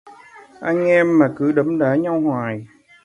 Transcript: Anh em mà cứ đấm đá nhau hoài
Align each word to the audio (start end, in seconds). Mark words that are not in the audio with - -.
Anh 0.67 0.85
em 0.89 1.09
mà 1.19 1.27
cứ 1.35 1.51
đấm 1.51 1.77
đá 1.79 1.95
nhau 1.95 2.21
hoài 2.21 2.65